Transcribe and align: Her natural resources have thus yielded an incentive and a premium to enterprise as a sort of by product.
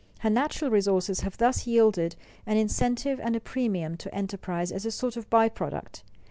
Her 0.21 0.31
natural 0.31 0.71
resources 0.71 1.19
have 1.19 1.37
thus 1.37 1.67
yielded 1.67 2.15
an 2.47 2.57
incentive 2.57 3.19
and 3.19 3.35
a 3.35 3.39
premium 3.39 3.97
to 3.97 4.11
enterprise 4.15 4.71
as 4.71 4.83
a 4.83 4.89
sort 4.89 5.15
of 5.15 5.29
by 5.29 5.47
product. 5.47 6.03